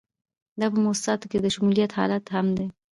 دا 0.59 0.65
په 0.73 0.77
موسساتو 0.85 1.25
کې 1.31 1.37
د 1.41 1.47
شمولیت 1.55 1.91
حالت 1.97 2.25
هم 2.35 2.47
دی. 2.57 2.67